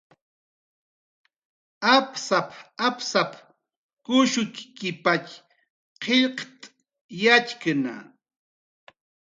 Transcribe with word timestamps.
"Apsap"" 1.95 2.49
apsap 2.87 3.31
kushukkipatx 4.05 5.27
qillqt' 6.03 6.65
yatxkna" 7.23 7.95